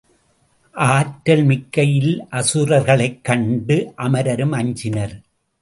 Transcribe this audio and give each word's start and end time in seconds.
ஆற்றல் 0.75 1.43
மிக்க 1.43 1.83
இல் 1.83 2.15
அசுரர் 2.29 2.83
களைக்கண்டு 2.83 3.77
அமரரும் 3.97 4.51
அஞ்சினர். 4.51 5.15